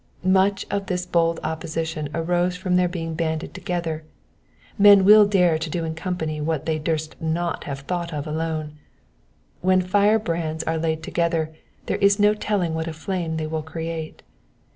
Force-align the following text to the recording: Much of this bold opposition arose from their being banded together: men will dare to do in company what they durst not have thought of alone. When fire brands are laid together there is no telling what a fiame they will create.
Much 0.23 0.65
of 0.71 0.87
this 0.87 1.05
bold 1.05 1.39
opposition 1.43 2.09
arose 2.15 2.55
from 2.57 2.75
their 2.75 2.87
being 2.89 3.13
banded 3.13 3.53
together: 3.53 4.03
men 4.79 5.05
will 5.05 5.27
dare 5.27 5.59
to 5.59 5.69
do 5.69 5.85
in 5.85 5.93
company 5.93 6.41
what 6.41 6.65
they 6.65 6.79
durst 6.79 7.15
not 7.21 7.65
have 7.65 7.81
thought 7.81 8.11
of 8.11 8.25
alone. 8.25 8.71
When 9.61 9.79
fire 9.79 10.17
brands 10.17 10.63
are 10.63 10.79
laid 10.79 11.03
together 11.03 11.53
there 11.85 11.97
is 11.99 12.17
no 12.19 12.33
telling 12.33 12.73
what 12.73 12.87
a 12.87 12.93
fiame 12.93 13.37
they 13.37 13.45
will 13.45 13.61
create. 13.61 14.23